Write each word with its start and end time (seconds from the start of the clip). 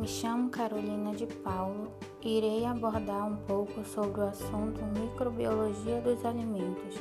Me 0.00 0.08
chamo 0.08 0.48
Carolina 0.48 1.14
de 1.14 1.26
Paulo 1.26 1.92
e 2.22 2.38
irei 2.38 2.64
abordar 2.64 3.26
um 3.26 3.36
pouco 3.36 3.84
sobre 3.84 4.22
o 4.22 4.28
assunto 4.28 4.82
microbiologia 4.98 6.00
dos 6.00 6.24
alimentos. 6.24 6.96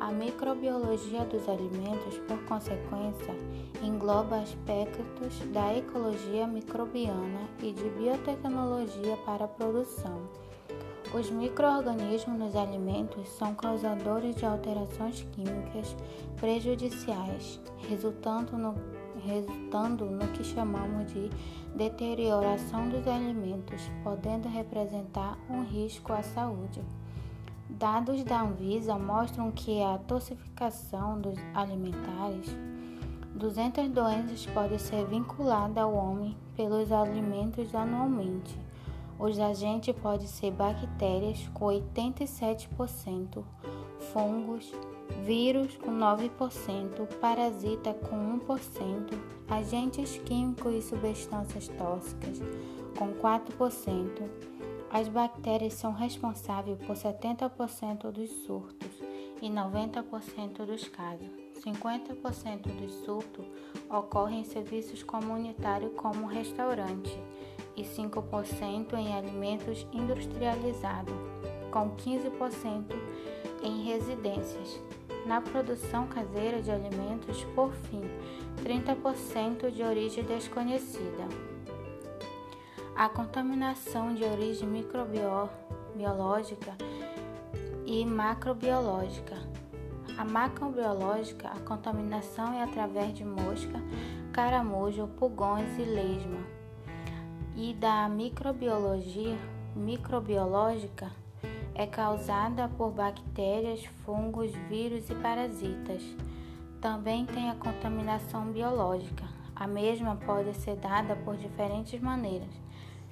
A 0.00 0.10
microbiologia 0.10 1.26
dos 1.26 1.46
alimentos, 1.46 2.16
por 2.26 2.42
consequência, 2.46 3.36
engloba 3.82 4.36
aspectos 4.36 5.38
da 5.52 5.76
ecologia 5.76 6.46
microbiana 6.46 7.46
e 7.62 7.72
de 7.72 7.90
biotecnologia 7.90 9.18
para 9.26 9.44
a 9.44 9.48
produção. 9.48 10.22
Os 11.12 11.28
microorganismos 11.28 12.38
nos 12.38 12.56
alimentos 12.56 13.28
são 13.28 13.54
causadores 13.54 14.34
de 14.36 14.46
alterações 14.46 15.26
químicas 15.32 15.94
prejudiciais, 16.38 17.60
resultando 17.86 18.56
no, 18.56 18.74
resultando 19.20 20.06
no 20.06 20.26
que 20.28 20.42
chamamos 20.42 21.12
de 21.12 21.30
deterioração 21.74 22.88
dos 22.88 23.06
alimentos, 23.06 23.90
podendo 24.02 24.48
representar 24.48 25.38
um 25.48 25.62
risco 25.62 26.12
à 26.12 26.22
saúde. 26.22 26.82
Dados 27.68 28.24
da 28.24 28.42
Anvisa 28.42 28.98
mostram 28.98 29.50
que 29.50 29.82
a 29.82 29.98
toxificação 29.98 31.20
dos 31.20 31.38
alimentares 31.54 32.54
200 33.34 33.88
doenças 33.88 34.44
podem 34.46 34.78
ser 34.78 35.06
vinculadas 35.06 35.78
ao 35.78 35.94
homem 35.94 36.36
pelos 36.56 36.90
alimentos 36.92 37.74
anualmente. 37.74 38.58
Os 39.18 39.38
agentes 39.38 39.94
podem 39.96 40.26
ser 40.26 40.50
bactérias 40.50 41.48
com 41.54 41.66
87%, 41.66 43.42
fungos, 44.12 44.72
vírus 45.24 45.76
com 45.76 45.90
9%, 45.90 47.06
parasita 47.20 47.94
com 47.94 48.38
1%, 48.40 49.18
agentes 49.48 50.18
químicos 50.24 50.74
e 50.74 50.82
substâncias 50.82 51.68
tóxicas 51.68 52.40
com 52.98 53.12
4%. 53.14 54.28
As 54.90 55.08
bactérias 55.08 55.74
são 55.74 55.92
responsáveis 55.92 56.78
por 56.78 56.96
70% 56.96 58.10
dos 58.10 58.30
surtos 58.44 58.90
e 59.40 59.48
90% 59.48 60.66
dos 60.66 60.88
casos. 60.88 61.28
50% 61.64 62.62
dos 62.74 62.92
surtos 63.04 63.46
ocorrem 63.88 64.40
em 64.40 64.44
serviços 64.44 65.02
comunitários 65.02 65.92
como 65.94 66.26
restaurante 66.26 67.16
e 67.76 67.82
5% 67.82 68.94
em 68.94 69.14
alimentos 69.14 69.86
industrializados, 69.92 71.14
com 71.70 71.90
15% 71.96 72.94
em 73.62 73.82
residências. 73.84 74.80
Na 75.26 75.40
produção 75.40 76.06
caseira 76.06 76.60
de 76.60 76.70
alimentos, 76.70 77.44
por 77.54 77.72
fim, 77.72 78.02
30% 78.64 79.70
de 79.70 79.82
origem 79.82 80.24
desconhecida. 80.24 81.28
A 82.96 83.08
contaminação 83.08 84.14
de 84.14 84.24
origem 84.24 84.68
microbiológica 84.68 86.76
e 87.86 88.04
macrobiológica. 88.04 89.36
A 90.18 90.24
macrobiológica, 90.24 91.48
a 91.48 91.60
contaminação 91.60 92.52
é 92.52 92.62
através 92.62 93.14
de 93.14 93.24
mosca, 93.24 93.80
caramujo, 94.32 95.08
pulgões 95.18 95.78
e 95.78 95.82
lesma 95.82 96.60
e 97.56 97.74
da 97.74 98.08
microbiologia 98.08 99.36
microbiológica 99.74 101.10
é 101.74 101.86
causada 101.86 102.68
por 102.68 102.90
bactérias, 102.90 103.84
fungos, 104.04 104.50
vírus 104.68 105.08
e 105.10 105.14
parasitas. 105.14 106.02
Também 106.80 107.26
tem 107.26 107.50
a 107.50 107.54
contaminação 107.54 108.46
biológica. 108.46 109.24
A 109.54 109.66
mesma 109.66 110.16
pode 110.16 110.54
ser 110.54 110.76
dada 110.76 111.14
por 111.16 111.36
diferentes 111.36 112.00
maneiras, 112.00 112.48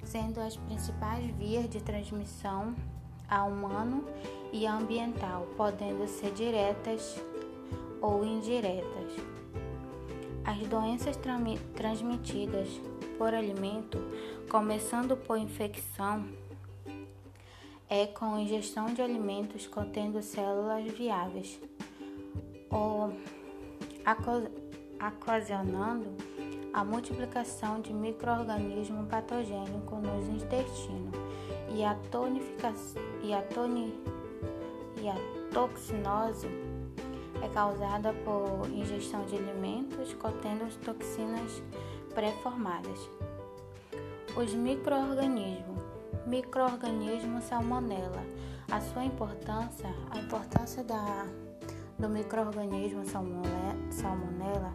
sendo 0.03 0.39
as 0.39 0.57
principais 0.57 1.25
vias 1.35 1.69
de 1.69 1.81
transmissão 1.81 2.75
a 3.29 3.43
humano 3.43 4.03
e 4.51 4.65
ambiental, 4.65 5.47
podendo 5.55 6.07
ser 6.07 6.31
diretas 6.31 7.21
ou 8.01 8.25
indiretas. 8.25 9.13
As 10.43 10.57
doenças 10.67 11.15
transmitidas 11.75 12.67
por 13.17 13.33
alimento, 13.33 13.99
começando 14.49 15.15
por 15.15 15.37
infecção, 15.37 16.25
é 17.89 18.05
com 18.05 18.37
ingestão 18.37 18.93
de 18.93 19.01
alimentos 19.01 19.65
contendo 19.65 20.21
células 20.21 20.85
viáveis, 20.91 21.59
ou 22.69 23.11
ocasionando 25.07 26.07
a 26.71 26.83
multiplicação 26.83 27.81
de 27.81 27.91
microorganismos 27.91 29.07
patogênicos 29.07 29.99
nos 30.03 30.27
intestinos 30.27 31.15
e 31.73 31.83
a 31.83 31.97
e 33.23 33.33
a, 33.33 33.41
toni, 33.41 33.93
e 35.01 35.09
a 35.09 35.15
toxinose 35.51 36.47
é 37.43 37.47
causada 37.49 38.13
por 38.23 38.69
ingestão 38.69 39.25
de 39.25 39.35
alimentos 39.35 40.13
contendo 40.13 40.65
toxinas 40.77 41.63
pré-formadas. 42.13 43.09
Os 44.35 44.53
microorganismos. 44.53 45.78
Microorganismo 46.29 47.41
salmonella. 47.41 48.23
A 48.71 48.79
sua 48.79 49.03
importância, 49.03 49.89
a 50.11 50.19
importância 50.19 50.83
da, 50.83 51.25
do 51.97 52.07
microorganismo 52.07 53.03
salmonella 53.03 54.71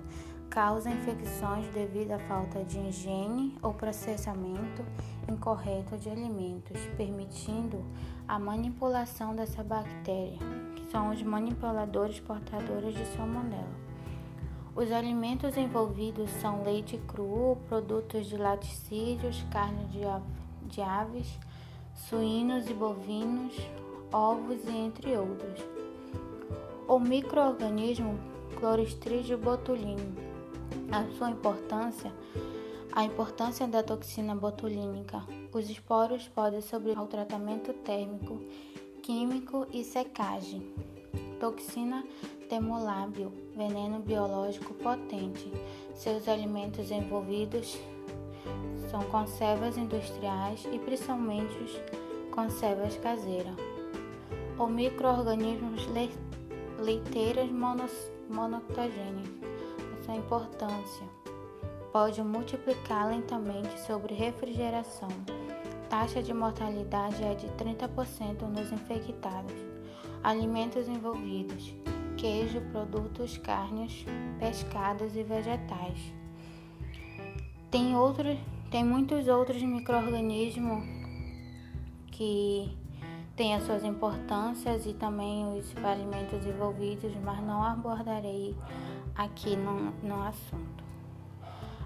causa 0.50 0.90
infecções 0.90 1.64
devido 1.72 2.10
à 2.10 2.18
falta 2.18 2.64
de 2.64 2.80
higiene 2.80 3.56
ou 3.62 3.72
processamento 3.72 4.84
incorreto 5.30 5.96
de 5.96 6.10
alimentos, 6.10 6.80
permitindo 6.96 7.84
a 8.26 8.36
manipulação 8.36 9.32
dessa 9.36 9.62
bactéria, 9.62 10.40
que 10.74 10.90
são 10.90 11.10
os 11.10 11.22
manipuladores 11.22 12.18
portadores 12.18 12.96
de 12.96 13.06
salmonella. 13.16 13.84
Os 14.74 14.90
alimentos 14.90 15.56
envolvidos 15.56 16.28
são 16.30 16.64
leite 16.64 16.98
cru, 17.06 17.56
produtos 17.68 18.26
de 18.26 18.36
laticídios, 18.36 19.46
carne 19.52 19.84
de, 19.84 20.00
de 20.66 20.80
aves, 20.80 21.38
suínos 21.94 22.68
e 22.68 22.74
bovinos, 22.74 23.54
ovos 24.12 24.64
e 24.66 24.76
entre 24.76 25.16
outros. 25.16 25.60
O 26.86 26.98
microorganismo 26.98 28.18
Clostridium 28.56 29.38
botulinum. 29.38 30.14
A 30.90 31.04
sua 31.16 31.30
importância, 31.30 32.12
a 32.92 33.04
importância 33.04 33.66
da 33.66 33.82
toxina 33.82 34.34
botulínica. 34.34 35.24
Os 35.52 35.68
esporos 35.68 36.28
podem 36.28 36.60
sobreviver 36.60 36.98
ao 36.98 37.06
tratamento 37.06 37.72
térmico, 37.72 38.40
químico 39.02 39.66
e 39.72 39.82
secagem. 39.82 40.72
Toxina 41.40 42.04
temolábio, 42.48 43.32
veneno 43.54 43.98
biológico 43.98 44.72
potente. 44.74 45.50
Seus 45.94 46.28
alimentos 46.28 46.90
envolvidos 46.90 47.78
são 48.90 49.02
conservas 49.04 49.76
industriais 49.76 50.64
e 50.72 50.78
principalmente 50.78 51.56
conservas 52.30 52.96
caseiras. 52.96 53.54
Ou 54.58 54.68
micro-organismos 54.68 55.88
leiteiras 56.78 57.50
monoctogênicas. 58.28 59.54
Sua 60.04 60.16
importância 60.16 61.06
pode 61.92 62.22
multiplicar 62.22 63.08
lentamente 63.08 63.80
sobre 63.80 64.14
refrigeração. 64.14 65.08
Taxa 65.88 66.22
de 66.22 66.34
mortalidade 66.34 67.22
é 67.22 67.34
de 67.34 67.46
30% 67.48 68.42
nos 68.42 68.72
infectados. 68.72 69.54
Alimentos 70.22 70.88
envolvidos: 70.88 71.74
queijo, 72.16 72.60
produtos 72.72 73.38
carnes, 73.38 74.04
pescados 74.38 75.16
e 75.16 75.22
vegetais. 75.22 76.23
Tem 77.74 77.96
outros, 77.96 78.38
tem 78.70 78.84
muitos 78.84 79.26
outros 79.26 79.60
microorganismos 79.60 80.84
que 82.06 82.72
têm 83.34 83.56
as 83.56 83.64
suas 83.64 83.82
importâncias 83.82 84.86
e 84.86 84.94
também 84.94 85.44
os 85.58 85.74
alimentos 85.84 86.46
envolvidos, 86.46 87.10
mas 87.24 87.42
não 87.42 87.64
abordarei 87.64 88.54
aqui 89.16 89.56
no, 89.56 89.90
no 90.04 90.22
assunto. 90.22 90.84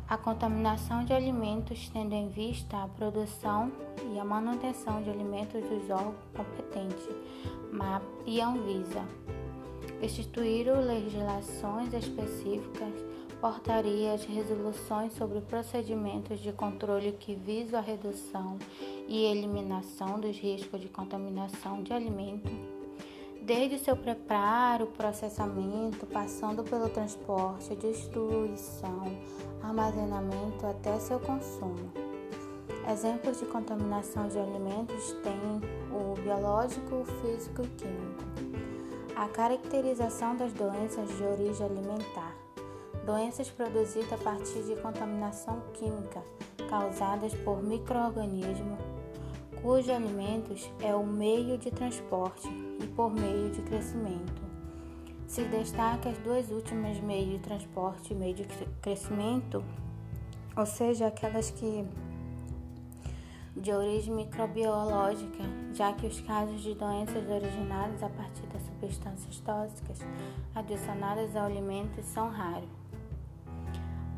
A 0.07 0.19
contaminação 0.19 1.07
de 1.07 1.15
alimentos, 1.15 1.89
tendo 1.89 2.13
em 2.13 2.29
vista 2.29 2.83
a 2.83 2.89
produção 2.89 3.73
e 4.13 4.19
a 4.19 4.25
manutenção 4.27 5.03
de 5.03 5.09
alimentos 5.09 5.63
dos 5.71 5.89
órgãos 5.89 6.17
competentes, 6.37 7.09
MAP 7.73 8.03
e 8.27 8.43
Anvisa 8.43 9.07
instituíram 10.03 10.83
legislações 10.83 11.95
específicas, 11.95 12.93
portarias, 13.41 14.25
resoluções 14.25 15.13
sobre 15.15 15.41
procedimentos 15.41 16.41
de 16.41 16.53
controle 16.53 17.13
que 17.13 17.35
visam 17.35 17.79
a 17.79 17.83
redução 17.83 18.59
e 19.07 19.25
eliminação 19.25 20.19
dos 20.19 20.37
riscos 20.37 20.81
de 20.81 20.89
contaminação 20.89 21.83
de 21.83 21.93
alimento, 21.93 22.51
desde 23.43 23.79
seu 23.79 23.97
preparo, 23.97 24.89
processamento, 24.89 26.05
passando 26.07 26.65
pelo 26.65 26.89
transporte, 26.89 27.77
distribuição, 27.77 29.05
armazenamento 29.63 30.67
até 30.67 30.99
seu 30.99 31.21
consumo. 31.21 31.93
Exemplos 32.91 33.39
de 33.39 33.47
contaminação 33.47 34.29
de 34.29 34.39
alimentos 34.39 35.13
têm 35.23 35.61
o 35.93 36.15
biológico, 36.21 36.97
o 36.97 37.05
físico 37.05 37.63
e 37.63 37.69
químico. 37.69 38.25
A 39.15 39.29
caracterização 39.29 40.37
das 40.37 40.53
doenças 40.53 41.09
de 41.17 41.23
origem 41.23 41.67
alimentar. 41.67 42.48
Doenças 43.09 43.49
produzidas 43.49 44.13
a 44.13 44.19
partir 44.19 44.63
de 44.65 44.77
contaminação 44.83 45.63
química 45.73 46.23
causadas 46.69 47.33
por 47.37 47.63
microorganismos 47.63 48.79
cujos 49.63 49.89
alimentos 49.89 50.71
é 50.83 50.95
o 50.95 51.07
meio 51.07 51.57
de 51.57 51.71
transporte 51.71 52.47
e 52.47 52.87
por 52.89 53.11
meio 53.11 53.49
de 53.49 53.63
crescimento. 53.63 54.43
Se 55.27 55.43
destaca 55.45 56.11
as 56.11 56.19
duas 56.19 56.51
últimas 56.51 57.01
meios 57.01 57.31
de 57.31 57.39
transporte 57.39 58.13
e 58.13 58.15
meio 58.15 58.35
de 58.35 58.45
crescimento, 58.83 59.65
ou 60.55 60.67
seja, 60.67 61.07
aquelas 61.07 61.51
que 61.51 61.87
de 63.57 63.73
origem 63.73 64.15
microbiológica, 64.15 65.45
já 65.73 65.95
que 65.95 66.07
os 66.07 66.21
casos 66.21 66.61
de 66.61 66.75
doenças 66.75 67.27
originadas 67.27 68.03
a 68.03 68.11
partir 68.11 68.47
das 68.49 68.63
substâncias 68.65 69.41
tóxicas 69.41 69.99
adicionadas 70.55 71.35
ao 71.35 71.47
alimento 71.47 72.03
são 72.03 72.29
raros. 72.29 72.88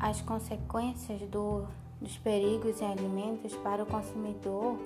As 0.01 0.19
consequências 0.19 1.21
do, 1.29 1.67
dos 2.01 2.17
perigos 2.17 2.81
em 2.81 2.91
alimentos 2.91 3.55
para 3.57 3.83
o 3.83 3.85
consumidor 3.85 4.79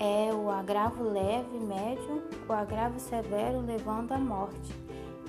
é 0.00 0.34
o 0.34 0.50
agravo 0.50 1.04
leve, 1.04 1.60
médio, 1.60 2.24
o 2.48 2.52
agravo 2.52 2.98
severo, 2.98 3.60
levando 3.60 4.10
à 4.10 4.18
morte. 4.18 4.74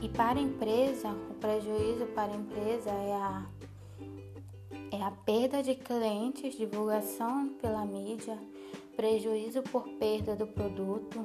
E 0.01 0.09
para 0.09 0.39
a 0.39 0.41
empresa, 0.41 1.09
o 1.29 1.35
prejuízo 1.35 2.07
para 2.07 2.33
a 2.33 2.35
empresa 2.35 2.89
é 2.89 3.13
a, 3.13 3.45
é 4.91 5.03
a 5.03 5.11
perda 5.11 5.61
de 5.61 5.75
clientes, 5.75 6.57
divulgação 6.57 7.49
pela 7.61 7.85
mídia, 7.85 8.35
prejuízo 8.95 9.61
por 9.61 9.87
perda 9.99 10.35
do 10.35 10.47
produto, 10.47 11.23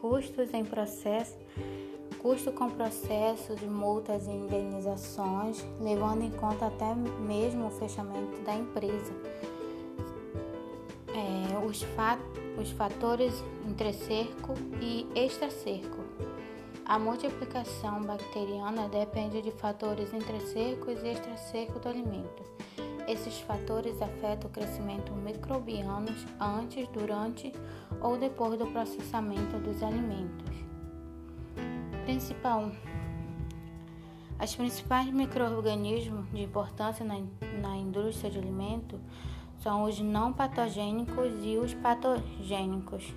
custos 0.00 0.54
em 0.54 0.64
processo, 0.64 1.36
custo 2.22 2.52
com 2.52 2.70
processo 2.70 3.54
de 3.56 3.66
multas 3.66 4.26
e 4.26 4.30
indenizações, 4.30 5.64
levando 5.80 6.22
em 6.22 6.30
conta 6.30 6.66
até 6.66 6.94
mesmo 6.94 7.66
o 7.66 7.70
fechamento 7.70 8.40
da 8.42 8.54
empresa. 8.54 9.12
É, 11.08 11.66
os 11.66 11.82
fatos 11.82 12.40
os 12.60 12.70
fatores 12.72 13.42
intercerco 13.66 14.54
e 14.80 15.06
extracerco. 15.14 16.04
A 16.84 16.98
multiplicação 16.98 18.02
bacteriana 18.02 18.88
depende 18.88 19.40
de 19.40 19.50
fatores 19.52 20.12
intercerco 20.12 20.90
e 20.90 20.94
extracerco 20.94 21.78
do 21.78 21.88
alimento. 21.88 22.42
Esses 23.06 23.40
fatores 23.40 24.00
afetam 24.02 24.50
o 24.50 24.52
crescimento 24.52 25.12
microbiano 25.12 26.08
antes, 26.38 26.88
durante 26.88 27.52
ou 28.00 28.16
depois 28.16 28.58
do 28.58 28.66
processamento 28.66 29.56
dos 29.58 29.82
alimentos. 29.82 30.49
Principal 32.04 32.70
as 34.40 34.56
principais 34.56 35.06
microorganismos 35.10 36.26
de 36.30 36.42
importância 36.42 37.04
na, 37.04 37.20
na 37.60 37.76
indústria 37.76 38.30
de 38.30 38.38
alimentos 38.38 38.98
são 39.58 39.84
os 39.84 40.00
não 40.00 40.32
patogênicos 40.32 41.44
e 41.44 41.58
os 41.58 41.74
patogênicos. 41.74 43.14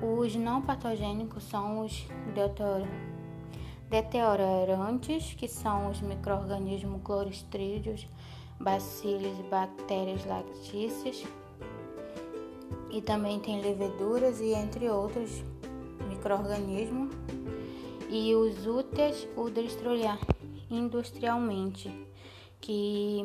Os 0.00 0.36
não 0.36 0.62
patogênicos 0.62 1.42
são 1.42 1.84
os 1.84 2.06
deteriorantes, 3.90 5.34
que 5.34 5.48
são 5.48 5.90
os 5.90 6.00
micro-organismos 6.00 7.02
cloristrídeos, 7.02 8.06
bacilos 8.60 9.36
e 9.36 9.42
bactérias 9.50 10.24
lactícias. 10.24 11.24
E 12.88 13.02
também 13.02 13.40
tem 13.40 13.60
leveduras 13.60 14.40
e 14.40 14.52
entre 14.52 14.88
outros 14.88 15.42
micro-organismos. 16.08 17.10
E 18.12 18.34
os 18.34 18.66
úteis 18.66 19.28
industrialmente, 20.68 22.08
que 22.60 23.24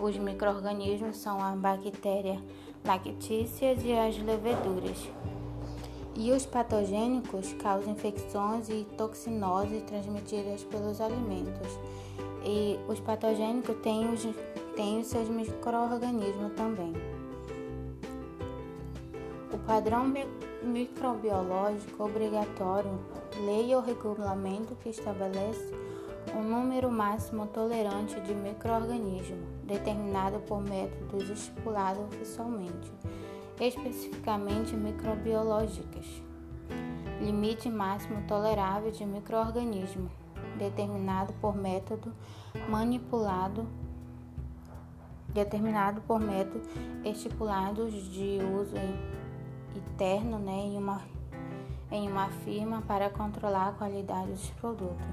os 0.00 0.16
micro-organismos 0.16 1.18
são 1.18 1.38
a 1.38 1.54
bactéria 1.54 2.42
lactícias 2.82 3.84
e 3.84 3.92
as 3.92 4.16
leveduras. 4.18 5.10
E 6.14 6.32
os 6.32 6.46
patogênicos 6.46 7.52
causam 7.54 7.92
infecções 7.92 8.70
e 8.70 8.86
toxinose 8.96 9.82
transmitidas 9.82 10.64
pelos 10.64 10.98
alimentos. 10.98 11.78
E 12.42 12.78
os 12.88 12.98
patogênicos 13.00 13.76
têm 13.82 14.08
os, 14.08 14.26
têm 14.76 15.00
os 15.00 15.08
seus 15.08 15.28
micro-organismos 15.28 16.52
também. 16.54 16.94
O 19.52 19.58
padrão 19.66 20.10
microbiológico 20.62 22.04
obrigatório, 22.04 22.98
lei 23.44 23.74
ou 23.74 23.82
regulamento 23.82 24.74
que 24.76 24.88
estabelece 24.88 25.74
um 26.34 26.42
número 26.42 26.90
máximo 26.90 27.46
tolerante 27.46 28.20
de 28.20 28.34
microorganismos, 28.34 29.38
determinado 29.64 30.40
por 30.40 30.60
métodos 30.60 31.28
estipulados 31.30 32.04
oficialmente, 32.04 32.92
especificamente 33.60 34.76
microbiológicas. 34.76 36.06
Limite 37.20 37.68
máximo 37.68 38.22
tolerável 38.26 38.90
de 38.90 39.06
microorganismo, 39.06 40.10
determinado 40.58 41.32
por 41.34 41.56
método 41.56 42.12
manipulado 42.68 43.66
determinado 45.36 46.00
por 46.02 46.18
método 46.18 46.66
estipulados 47.04 47.92
de 48.10 48.38
uso 48.58 48.74
interno 49.76 50.38
né, 50.38 50.52
em, 50.52 50.78
uma, 50.78 51.02
em 51.90 52.08
uma 52.08 52.28
firma 52.44 52.82
para 52.82 53.08
controlar 53.10 53.68
a 53.68 53.72
qualidade 53.72 54.30
dos 54.30 54.50
produtos. 54.50 55.06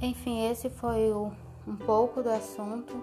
Enfim, 0.00 0.48
esse 0.50 0.70
foi 0.70 1.10
o, 1.12 1.32
um 1.66 1.76
pouco 1.76 2.22
do 2.22 2.30
assunto 2.30 2.94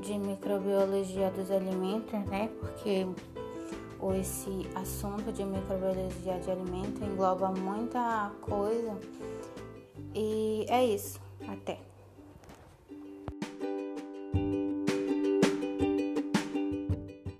de 0.00 0.16
microbiologia 0.18 1.30
dos 1.30 1.50
alimentos, 1.50 2.12
né? 2.26 2.48
Porque 2.60 3.06
esse 4.18 4.68
assunto 4.74 5.32
de 5.32 5.44
microbiologia 5.44 6.38
de 6.38 6.50
alimentos 6.50 7.02
engloba 7.02 7.50
muita 7.50 8.30
coisa. 8.40 8.96
E 10.14 10.64
é 10.68 10.84
isso. 10.84 11.20
Até. 11.48 11.87